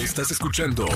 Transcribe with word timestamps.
Estás 0.00 0.30
escuchando 0.30 0.86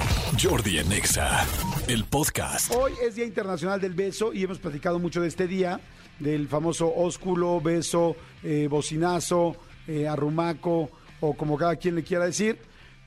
Jordi 0.42 0.79
Anexa, 0.79 1.47
el 1.89 2.04
podcast. 2.04 2.73
Hoy 2.74 2.93
es 3.02 3.16
Día 3.16 3.27
Internacional 3.27 3.78
del 3.78 3.92
Beso 3.92 4.32
y 4.32 4.42
hemos 4.42 4.58
platicado 4.58 4.98
mucho 4.98 5.21
de 5.21 5.29
este 5.29 5.46
día, 5.46 5.79
del 6.19 6.49
famoso 6.49 6.91
ósculo, 6.91 7.61
beso, 7.61 8.17
eh, 8.43 8.67
bocinazo, 8.67 9.56
eh, 9.87 10.09
arrumaco 10.09 10.90
o 11.21 11.35
como 11.35 11.59
cada 11.59 11.77
quien 11.77 11.96
le 11.96 12.03
quiera 12.03 12.25
decir. 12.25 12.59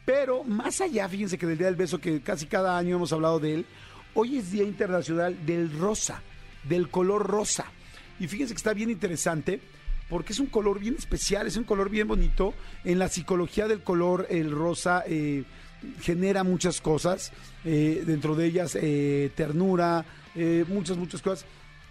Pero 0.05 0.43
más 0.43 0.81
allá, 0.81 1.09
fíjense 1.09 1.39
que 1.39 1.47
del 1.47 1.57
Día 1.57 1.65
del 1.65 1.75
Beso, 1.75 1.97
que 1.97 2.21
casi 2.21 2.45
cada 2.45 2.77
año 2.77 2.97
hemos 2.97 3.11
hablado 3.11 3.39
de 3.39 3.55
él, 3.55 3.65
hoy 4.13 4.37
es 4.37 4.51
Día 4.51 4.65
Internacional 4.65 5.47
del 5.47 5.79
Rosa, 5.79 6.21
del 6.63 6.89
color 6.89 7.25
rosa. 7.25 7.65
Y 8.19 8.27
fíjense 8.27 8.53
que 8.53 8.57
está 8.57 8.73
bien 8.73 8.91
interesante 8.91 9.61
porque 10.09 10.33
es 10.33 10.39
un 10.39 10.45
color 10.45 10.79
bien 10.79 10.95
especial, 10.95 11.47
es 11.47 11.57
un 11.57 11.63
color 11.63 11.89
bien 11.89 12.07
bonito. 12.07 12.53
En 12.83 12.99
la 12.99 13.09
psicología 13.09 13.67
del 13.67 13.81
color, 13.81 14.27
el 14.29 14.51
rosa 14.51 15.03
eh, 15.07 15.43
genera 15.99 16.43
muchas 16.43 16.81
cosas, 16.81 17.31
eh, 17.65 18.03
dentro 18.05 18.35
de 18.35 18.45
ellas 18.45 18.77
eh, 18.79 19.31
ternura, 19.35 20.05
eh, 20.35 20.65
muchas, 20.67 20.97
muchas 20.97 21.21
cosas. 21.21 21.45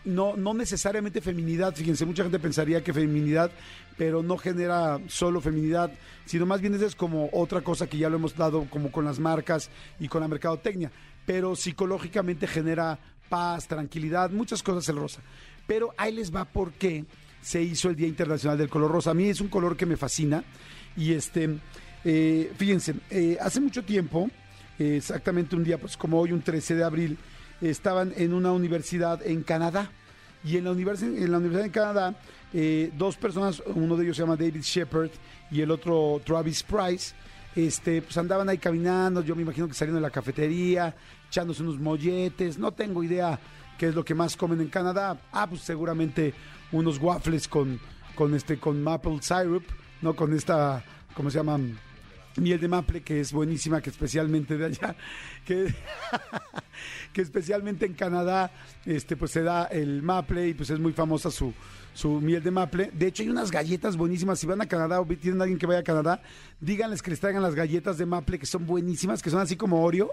No, 0.05 0.37
no 0.37 0.55
necesariamente 0.55 1.21
feminidad, 1.21 1.75
fíjense, 1.75 2.07
mucha 2.07 2.23
gente 2.23 2.39
pensaría 2.39 2.83
que 2.85 2.93
feminidad, 2.93 3.51
pero 3.97 4.23
no 4.23 4.39
genera 4.39 5.01
solo 5.09 5.41
feminidad, 5.41 5.91
sino 6.27 6.47
más 6.47 6.61
bien 6.61 6.75
es 6.75 6.95
como 6.95 7.29
otra 7.33 7.63
cosa 7.63 7.89
que 7.89 7.99
ya 7.99 8.09
lo 8.09 8.17
hemos 8.17 8.37
dado 8.37 8.67
como 8.71 8.93
con 8.93 9.05
las 9.05 9.19
marcas 9.19 9.69
y 9.99 10.07
con 10.07 10.21
la 10.21 10.29
mercadotecnia, 10.29 10.93
pero 11.25 11.57
psicológicamente 11.57 12.47
genera 12.47 13.01
paz, 13.29 13.67
tranquilidad, 13.67 14.31
muchas 14.31 14.63
cosas 14.63 14.89
el 14.89 14.97
rosa. 14.97 15.23
Pero 15.67 15.93
ahí 15.97 16.13
les 16.13 16.33
va 16.33 16.45
por 16.45 16.73
qué 16.73 17.05
se 17.41 17.63
hizo 17.63 17.89
el 17.89 17.97
Día 17.97 18.09
Internacional 18.09 18.59
del 18.59 18.69
Color 18.69 18.91
Rosa. 18.91 19.11
A 19.11 19.15
mí 19.15 19.29
es 19.29 19.41
un 19.41 19.49
color 19.49 19.77
que 19.77 19.87
me 19.87 19.97
fascina 19.97 20.45
y 20.97 21.13
este, 21.13 21.59
eh, 22.09 22.53
fíjense, 22.57 22.95
eh, 23.11 23.37
hace 23.41 23.61
mucho 23.61 23.83
tiempo, 23.83 24.31
exactamente 24.79 25.57
un 25.57 25.65
día, 25.65 25.77
pues 25.77 25.97
como 25.97 26.21
hoy, 26.21 26.31
un 26.31 26.41
13 26.41 26.77
de 26.77 26.85
abril, 26.85 27.19
estaban 27.61 28.13
en 28.17 28.33
una 28.33 28.53
universidad 28.53 29.27
en 29.27 29.43
Canadá. 29.43 29.91
Y 30.45 30.57
en 30.57 30.65
la, 30.65 30.71
univers 30.71 31.03
en 31.03 31.33
la 31.33 31.39
Universidad 31.39 31.65
de 31.65 31.71
Canadá, 31.73 32.15
eh, 32.53 32.93
dos 32.97 33.17
personas, 33.17 33.61
uno 33.67 33.97
de 33.97 34.05
ellos 34.05 34.17
se 34.17 34.23
llama 34.23 34.37
David 34.37 34.63
Shepard 34.63 35.11
y 35.51 35.61
el 35.61 35.73
otro 35.73 36.21
Travis 36.25 36.63
Price, 36.63 37.13
este, 37.57 38.03
pues 38.03 38.17
andaban 38.17 38.49
ahí 38.49 38.59
caminando, 38.59 39.23
yo 39.23 39.35
me 39.35 39.43
imagino 39.43 39.67
que 39.67 39.75
saliendo 39.75 39.97
de 39.97 40.07
la 40.07 40.11
cafetería, 40.11 40.95
echándose 41.27 41.65
unos 41.65 41.81
molletes, 41.81 42.57
no 42.57 42.71
tengo 42.71 43.03
idea 43.03 43.41
qué 43.77 43.89
es 43.89 43.97
lo 43.97 44.05
que 44.05 44.15
más 44.15 44.37
comen 44.37 44.61
en 44.61 44.69
Canadá. 44.69 45.19
Ah, 45.33 45.49
pues 45.49 45.63
seguramente 45.63 46.33
unos 46.71 46.99
waffles 46.99 47.49
con, 47.49 47.81
con, 48.15 48.33
este, 48.35 48.59
con 48.61 48.81
maple 48.81 49.19
syrup, 49.23 49.65
¿no? 50.03 50.15
Con 50.15 50.33
esta, 50.33 50.85
¿cómo 51.15 51.31
se 51.31 51.39
llaman? 51.39 51.77
Miel 52.39 52.61
de 52.61 52.69
maple 52.69 53.03
que 53.03 53.21
es 53.21 53.33
buenísima, 53.33 53.81
que 53.81 53.91
especialmente 53.91 54.57
de 54.57 54.67
allá, 54.67 54.97
que, 55.45 55.75
que 57.13 57.23
especialmente 57.23 57.87
en 57.87 57.95
Canadá, 57.95 58.51
este, 58.85 59.17
pues 59.17 59.31
se 59.31 59.43
da 59.43 59.65
el 59.65 60.03
maple 60.03 60.49
y 60.49 60.55
pues 60.55 60.71
es 60.71 60.79
muy 60.79 60.93
famosa 60.93 61.31
su, 61.31 61.53
su 61.95 62.21
miel 62.21 62.43
de 62.43 62.51
maple. 62.51 62.91
De 62.93 63.07
hecho, 63.07 63.23
hay 63.23 63.29
unas 63.29 63.51
galletas 63.51 63.97
buenísimas. 63.97 64.39
Si 64.39 64.47
van 64.47 64.61
a 64.61 64.67
Canadá 64.67 65.01
o 65.01 65.07
tienen 65.07 65.41
alguien 65.41 65.59
que 65.59 65.67
vaya 65.67 65.81
a 65.81 65.85
Canadá, 65.85 66.23
díganles 66.61 67.03
que 67.03 67.11
les 67.11 67.21
traigan 67.21 67.43
las 67.43 67.55
galletas 67.55 67.99
de 67.99 68.07
maple 68.07 68.39
que 68.39 68.47
son 68.47 68.67
buenísimas, 68.67 69.23
que 69.23 69.31
son 69.31 69.41
así 69.41 69.57
como 69.57 69.83
Oreo, 69.83 70.11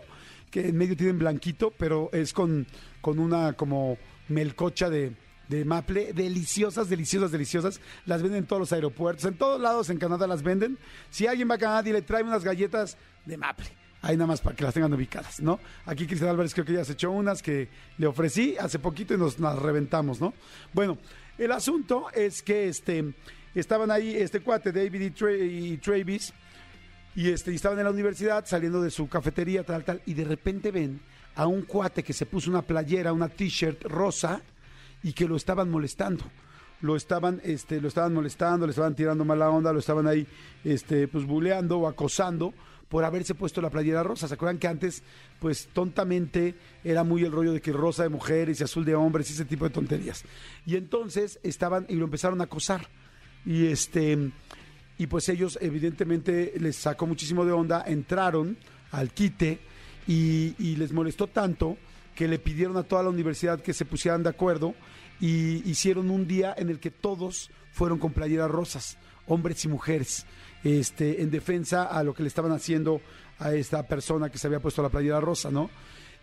que 0.50 0.70
en 0.70 0.78
medio 0.78 0.96
tienen 0.96 1.20
blanquito, 1.20 1.74
pero 1.78 2.10
es 2.14 2.34
con, 2.34 2.68
con 3.02 3.20
una 3.20 3.54
como 3.54 3.98
melcocha 4.30 4.90
de, 4.90 5.14
de 5.54 5.66
maple, 5.66 6.14
deliciosas, 6.14 6.90
deliciosas, 6.90 7.32
deliciosas. 7.32 7.80
Las 8.06 8.22
venden 8.22 8.40
en 8.40 8.48
todos 8.48 8.60
los 8.60 8.74
aeropuertos, 8.74 9.26
en 9.26 9.38
todos 9.38 9.62
lados 9.62 9.90
en 9.90 9.98
Canadá 9.98 10.28
las 10.28 10.44
venden. 10.44 10.78
Si 11.10 11.28
alguien 11.28 11.50
va 11.50 11.56
a 11.56 11.58
Canadá, 11.58 11.84
dile, 11.84 12.02
trae 12.02 12.24
unas 12.24 12.44
galletas 12.44 12.98
de 13.26 13.38
maple. 13.38 13.68
Ahí 14.02 14.18
nada 14.18 14.28
más 14.28 14.42
para 14.42 14.56
que 14.56 14.64
las 14.66 14.74
tengan 14.74 14.94
ubicadas, 14.94 15.40
¿no? 15.40 15.60
Aquí 15.86 16.06
Cristian 16.06 16.30
Álvarez 16.30 16.54
creo 16.54 16.66
que 16.66 16.74
ya 16.74 16.84
se 16.84 16.94
echó 16.94 17.12
unas 17.12 17.42
que 17.42 17.70
le 17.98 18.06
ofrecí 18.06 18.58
hace 18.60 18.78
poquito 18.78 19.14
y 19.14 19.18
nos 19.18 19.40
las 19.40 19.58
reventamos, 19.58 20.20
¿no? 20.20 20.34
Bueno, 20.74 20.98
el 21.38 21.52
asunto 21.54 22.08
es 22.14 22.42
que 22.42 22.68
este, 22.68 23.14
estaban 23.56 23.92
ahí 23.92 24.14
este 24.16 24.42
cuate, 24.42 24.74
David 24.74 25.14
y, 25.16 25.74
y 25.74 25.78
Travis, 25.78 26.34
y, 27.16 27.30
este, 27.30 27.54
y 27.54 27.56
estaban 27.56 27.78
en 27.78 27.86
la 27.86 27.92
universidad 27.92 28.46
saliendo 28.46 28.82
de 28.82 28.92
su 28.92 29.08
cafetería, 29.08 29.64
tal, 29.64 29.86
tal, 29.86 30.02
y 30.06 30.16
de 30.16 30.26
repente 30.26 30.72
ven 30.72 31.00
a 31.36 31.48
un 31.48 31.62
cuate 31.62 32.04
que 32.04 32.12
se 32.12 32.26
puso 32.26 32.50
una 32.50 32.62
playera, 32.62 33.14
una 33.14 33.30
t-shirt 33.30 33.84
rosa, 33.84 34.42
y 35.04 35.14
que 35.14 35.28
lo 35.28 35.36
estaban 35.36 35.70
molestando. 35.70 36.24
Lo 36.82 36.96
estaban, 36.96 37.42
este, 37.44 37.80
lo 37.80 37.88
estaban 37.88 38.14
molestando, 38.14 38.66
le 38.66 38.72
estaban 38.72 38.96
tirando 38.96 39.24
mala 39.24 39.50
onda, 39.50 39.72
lo 39.72 39.80
estaban 39.80 40.08
ahí, 40.08 40.28
este, 40.64 41.08
pues 41.08 41.26
buleando 41.26 41.80
o 41.80 41.88
acosando 41.88 42.54
por 42.90 43.06
haberse 43.06 43.36
puesto 43.36 43.62
la 43.62 43.70
playera 43.70 44.04
rosa. 44.04 44.28
¿Se 44.28 44.34
acuerdan 44.34 44.60
que 44.60 44.68
antes, 44.68 45.02
pues 45.40 45.70
tontamente, 45.72 46.56
era 46.84 47.04
muy 47.04 47.24
el 47.24 47.32
rollo 47.32 47.54
de 47.54 47.62
que 47.62 47.72
rosa 47.72 48.04
de 48.04 48.10
mujeres 48.10 48.60
y 48.60 48.64
azul 48.64 48.86
de 48.86 48.96
hombres 48.96 49.30
y 49.30 49.34
ese 49.34 49.46
tipo 49.46 49.66
de 49.66 49.72
tonterías? 49.72 50.24
Y 50.66 50.76
entonces 50.76 51.40
estaban 51.42 51.86
y 51.90 51.96
lo 51.96 52.06
empezaron 52.06 52.42
a 52.42 52.46
acosar. 52.46 52.88
Y 53.46 53.68
este, 53.68 54.32
y 54.98 55.08
pues 55.08 55.28
ellos 55.30 55.58
evidentemente 55.62 56.54
les 56.60 56.76
sacó 56.76 57.08
muchísimo 57.08 57.46
de 57.46 57.52
onda, 57.52 57.84
entraron 57.88 58.58
al 58.92 59.12
quite 59.12 59.60
y, 60.06 60.54
y 60.60 60.76
les 60.76 60.92
molestó 60.92 61.28
tanto 61.28 61.78
que 62.16 62.28
le 62.28 62.40
pidieron 62.40 62.78
a 62.78 62.84
toda 62.84 63.04
la 63.04 63.10
universidad 63.10 63.62
que 63.62 63.74
se 63.74 63.86
pusieran 63.86 64.24
de 64.24 64.30
acuerdo 64.30 64.76
y 65.20 65.70
hicieron 65.70 66.10
un 66.10 66.28
día 66.28 66.54
en 66.58 66.70
el 66.70 66.80
que 66.80 66.92
todos 66.92 67.50
fueron 67.72 67.98
con 68.00 68.14
playeras 68.14 68.50
rosas, 68.52 68.98
hombres 69.28 69.64
y 69.66 69.68
mujeres, 69.68 70.26
este, 70.64 71.22
en 71.22 71.32
defensa 71.32 71.84
a 71.84 72.04
lo 72.04 72.14
que 72.14 72.24
le 72.24 72.28
estaban 72.28 72.52
haciendo 72.52 73.02
a 73.40 73.54
esta 73.54 73.88
persona 73.88 74.30
que 74.30 74.38
se 74.38 74.48
había 74.48 74.60
puesto 74.60 74.82
la 74.82 74.90
playera 74.90 75.20
rosa, 75.20 75.52
¿no? 75.52 75.70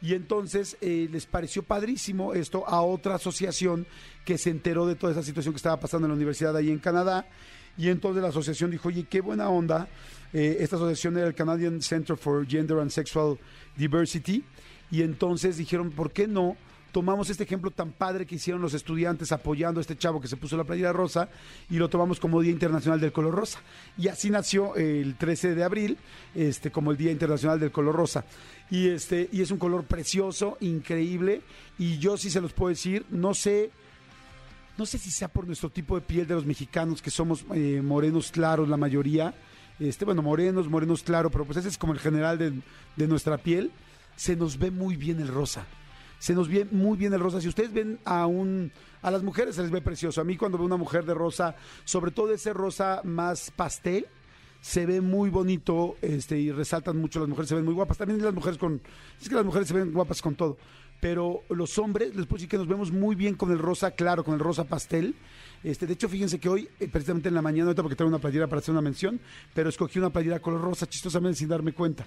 Y 0.03 0.15
entonces 0.15 0.79
eh, 0.81 1.09
les 1.11 1.27
pareció 1.27 1.63
padrísimo 1.63 2.33
esto 2.33 2.67
a 2.67 2.81
otra 2.81 3.17
asociación 3.17 3.87
que 4.25 4.39
se 4.39 4.51
enteró 4.51 4.87
de 4.87 4.95
toda 4.95 5.13
esa 5.13 5.23
situación 5.23 5.53
que 5.53 5.59
estaba 5.59 5.79
pasando 5.79 6.07
en 6.07 6.13
la 6.13 6.17
universidad 6.17 6.57
ahí 6.57 6.71
en 6.71 6.79
Canadá. 6.79 7.27
Y 7.77 7.89
entonces 7.89 8.23
la 8.23 8.31
asociación 8.31 8.71
dijo, 8.71 8.89
oye, 8.89 9.05
qué 9.09 9.21
buena 9.21 9.51
onda. 9.51 9.89
Eh, 10.33 10.59
esta 10.61 10.77
asociación 10.77 11.19
era 11.19 11.27
el 11.27 11.35
Canadian 11.35 11.83
Center 11.83 12.17
for 12.17 12.47
Gender 12.47 12.79
and 12.79 12.91
Sexual 12.91 13.39
Diversity. 13.77 14.43
Y 14.91 15.03
entonces 15.03 15.57
dijeron, 15.57 15.91
¿por 15.91 16.13
qué 16.13 16.27
no? 16.27 16.57
Tomamos 16.93 17.31
este 17.31 17.45
ejemplo 17.45 17.71
tan 17.71 17.93
padre 17.93 18.27
que 18.27 18.35
hicieron 18.35 18.61
los 18.61 18.75
estudiantes 18.75 19.31
apoyando 19.31 19.79
a 19.79 19.83
este 19.83 19.97
chavo 19.97 20.21
que 20.21 20.27
se 20.27 20.37
puso 20.37 20.57
la 20.57 20.65
playera 20.65 20.93
rosa 20.93 21.29
y 21.69 21.77
lo 21.77 21.89
tomamos 21.89 22.19
como 22.19 22.41
Día 22.41 22.51
Internacional 22.51 23.01
del 23.01 23.13
Color 23.13 23.33
Rosa. 23.33 23.61
Y 23.97 24.09
así 24.09 24.29
nació 24.29 24.75
el 24.75 25.17
13 25.17 25.55
de 25.55 25.63
abril, 25.63 25.99
este, 26.35 26.73
como 26.73 26.91
el 26.91 26.97
Día 26.97 27.13
Internacional 27.13 27.61
del 27.61 27.71
Color 27.71 27.95
Rosa. 27.95 28.25
Y, 28.71 28.89
este, 28.89 29.29
y 29.31 29.41
es 29.41 29.53
un 29.53 29.59
color 29.59 29.85
precioso, 29.85 30.57
increíble. 30.61 31.43
Y 31.79 31.99
yo 31.99 32.17
sí 32.17 32.29
se 32.29 32.41
los 32.41 32.53
puedo 32.53 32.71
decir, 32.71 33.07
no 33.11 33.35
sé 33.35 33.71
no 34.81 34.87
sé 34.87 34.97
si 34.97 35.11
sea 35.11 35.29
por 35.29 35.47
nuestro 35.47 35.69
tipo 35.69 35.95
de 35.95 36.01
piel 36.01 36.27
de 36.27 36.35
los 36.35 36.47
mexicanos, 36.47 37.03
que 37.03 37.11
somos 37.11 37.45
eh, 37.55 37.83
morenos 37.85 38.31
claros 38.31 38.67
la 38.67 38.79
mayoría, 38.79 39.35
este, 39.79 40.07
bueno, 40.07 40.23
morenos, 40.23 40.71
morenos 40.71 41.03
claros, 41.03 41.31
pero 41.31 41.45
pues 41.45 41.59
ese 41.59 41.69
es 41.69 41.77
como 41.77 41.93
el 41.93 41.99
general 41.99 42.39
de, 42.39 42.53
de, 42.97 43.07
nuestra 43.07 43.37
piel, 43.37 43.71
se 44.21 44.37
nos 44.37 44.59
ve 44.59 44.71
muy 44.71 44.97
bien 44.97 45.19
el 45.19 45.29
rosa. 45.29 45.65
Se 46.19 46.35
nos 46.35 46.47
ve 46.47 46.67
muy 46.71 46.99
bien 46.99 47.15
el 47.15 47.21
rosa. 47.21 47.41
Si 47.41 47.49
ustedes 47.49 47.73
ven 47.73 47.99
a 48.05 48.27
un 48.27 48.71
a 49.01 49.11
las 49.11 49.23
mujeres 49.23 49.55
se 49.55 49.63
les 49.63 49.71
ve 49.71 49.81
precioso. 49.81 50.21
A 50.21 50.25
mí 50.25 50.37
cuando 50.37 50.59
veo 50.59 50.67
una 50.67 50.77
mujer 50.77 51.07
de 51.07 51.15
rosa, 51.15 51.57
sobre 51.85 52.11
todo 52.11 52.31
ese 52.31 52.53
rosa 52.53 53.01
más 53.03 53.51
pastel, 53.51 54.09
se 54.61 54.85
ve 54.85 55.01
muy 55.01 55.31
bonito 55.31 55.97
este 56.03 56.39
y 56.39 56.53
resaltan 56.53 56.99
mucho 56.99 57.19
las 57.19 57.31
mujeres 57.31 57.49
se 57.49 57.55
ven 57.55 57.65
muy 57.65 57.73
guapas 57.73 57.97
también 57.97 58.23
las 58.23 58.35
mujeres 58.35 58.59
con 58.59 58.83
es 59.19 59.27
que 59.27 59.35
las 59.35 59.45
mujeres 59.45 59.69
se 59.69 59.73
ven 59.73 59.91
guapas 59.91 60.21
con 60.21 60.35
todo 60.35 60.59
pero 61.01 61.41
los 61.49 61.79
hombres 61.79 62.15
les 62.15 62.27
puedo 62.27 62.37
decir 62.37 62.51
que 62.51 62.59
nos 62.59 62.69
vemos 62.69 62.93
muy 62.93 63.17
bien 63.17 63.37
con 63.37 63.51
el 63.53 63.59
rosa 63.59 63.93
claro 63.93 64.23
con 64.23 64.35
el 64.35 64.41
rosa 64.41 64.65
pastel 64.65 65.15
este 65.63 65.87
de 65.87 65.93
hecho 65.93 66.09
fíjense 66.09 66.39
que 66.39 66.49
hoy 66.49 66.69
eh, 66.79 66.89
precisamente 66.89 67.29
en 67.29 67.35
la 67.35 67.43
mañana 67.43 67.65
ahorita 67.67 67.83
porque 67.83 67.97
traigo 67.97 68.09
una 68.09 68.19
playera 68.19 68.47
para 68.47 68.61
hacer 68.61 68.73
una 68.73 68.81
mención 68.81 69.21
pero 69.55 69.69
escogí 69.69 69.99
una 69.99 70.11
playera 70.11 70.41
color 70.41 70.61
rosa 70.61 70.87
chistosamente 70.87 71.39
sin 71.39 71.49
darme 71.49 71.73
cuenta 71.73 72.07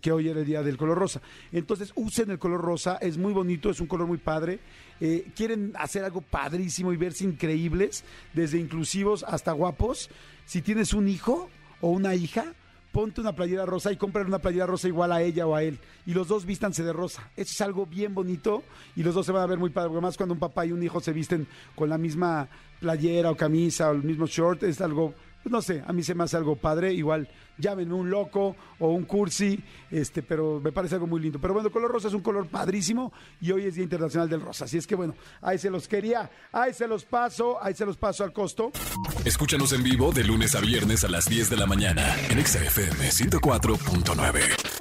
que, 0.00 0.12
hoy 0.12 0.28
era 0.28 0.40
el 0.40 0.46
día 0.46 0.62
del 0.62 0.76
color 0.76 0.98
rosa. 0.98 1.20
Entonces 1.52 1.92
usen 1.94 2.30
el 2.30 2.38
color 2.38 2.60
rosa 2.60 2.98
es 3.00 3.16
muy 3.16 3.32
bonito 3.32 3.70
es 3.70 3.80
un 3.80 3.86
color 3.86 4.06
muy 4.06 4.18
padre. 4.18 4.60
Eh, 5.00 5.30
quieren 5.34 5.72
hacer 5.76 6.04
algo 6.04 6.20
padrísimo 6.20 6.92
y 6.92 6.96
verse 6.96 7.24
increíbles 7.24 8.04
desde 8.32 8.58
inclusivos 8.58 9.24
hasta 9.24 9.52
guapos. 9.52 10.10
Si 10.44 10.62
tienes 10.62 10.94
un 10.94 11.08
hijo 11.08 11.48
o 11.80 11.90
una 11.90 12.14
hija, 12.14 12.54
ponte 12.92 13.20
una 13.20 13.34
playera 13.34 13.66
rosa 13.66 13.90
y 13.90 13.96
comprar 13.96 14.26
una 14.26 14.38
playera 14.38 14.66
rosa 14.66 14.86
igual 14.86 15.12
a 15.12 15.22
ella 15.22 15.46
o 15.46 15.56
a 15.56 15.62
él. 15.62 15.78
Y 16.06 16.12
los 16.14 16.28
dos 16.28 16.44
vístanse 16.44 16.84
de 16.84 16.92
rosa. 16.92 17.30
Eso 17.36 17.50
es 17.52 17.60
algo 17.62 17.86
bien 17.86 18.14
bonito 18.14 18.62
y 18.94 19.02
los 19.02 19.14
dos 19.14 19.26
se 19.26 19.32
van 19.32 19.42
a 19.42 19.46
ver 19.46 19.58
muy 19.58 19.70
padre. 19.70 19.90
Además 19.90 20.16
cuando 20.16 20.34
un 20.34 20.38
papá 20.38 20.66
y 20.66 20.72
un 20.72 20.82
hijo 20.82 21.00
se 21.00 21.12
visten 21.12 21.46
con 21.74 21.88
la 21.88 21.98
misma 21.98 22.48
playera 22.78 23.30
o 23.30 23.36
camisa 23.36 23.90
o 23.90 23.92
el 23.92 24.02
mismo 24.02 24.26
short, 24.26 24.62
es 24.64 24.80
algo, 24.80 25.14
no 25.44 25.62
sé, 25.62 25.82
a 25.86 25.92
mí 25.92 26.02
se 26.02 26.14
me 26.14 26.24
hace 26.24 26.36
algo 26.36 26.56
padre. 26.56 26.92
Igual 26.92 27.28
llámenme 27.58 27.94
un 27.94 28.10
loco 28.10 28.56
o 28.78 28.88
un 28.88 29.04
cursi, 29.04 29.62
este, 29.90 30.22
pero 30.22 30.60
me 30.60 30.72
parece 30.72 30.94
algo 30.94 31.06
muy 31.06 31.20
lindo. 31.20 31.38
Pero 31.40 31.54
bueno, 31.54 31.68
el 31.68 31.72
color 31.72 31.90
rosa 31.90 32.08
es 32.08 32.14
un 32.14 32.22
color 32.22 32.48
padrísimo 32.48 33.12
y 33.40 33.52
hoy 33.52 33.66
es 33.66 33.74
Día 33.74 33.84
Internacional 33.84 34.28
del 34.28 34.40
Rosa. 34.40 34.64
Así 34.64 34.78
es 34.78 34.86
que 34.86 34.94
bueno, 34.94 35.14
ahí 35.40 35.58
se 35.58 35.70
los 35.70 35.88
quería, 35.88 36.30
ahí 36.52 36.72
se 36.74 36.86
los 36.86 37.04
paso, 37.04 37.62
ahí 37.62 37.74
se 37.74 37.86
los 37.86 37.96
paso 37.96 38.24
al 38.24 38.32
costo. 38.32 38.72
Escúchanos 39.24 39.72
en 39.72 39.82
vivo 39.82 40.12
de 40.12 40.24
lunes 40.24 40.54
a 40.54 40.60
viernes 40.60 41.04
a 41.04 41.08
las 41.08 41.26
10 41.26 41.50
de 41.50 41.56
la 41.56 41.66
mañana 41.66 42.16
en 42.28 42.44
XFM 42.44 43.08
104.9. 43.08 44.71